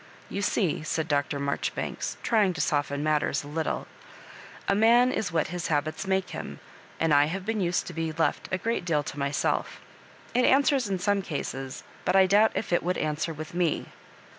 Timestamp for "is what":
5.11-5.47